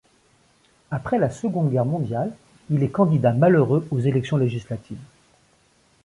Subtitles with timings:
[0.89, 2.33] Après la Seconde Guerre mondiale,
[2.71, 4.97] il est candidat malheureux aux élections législatives.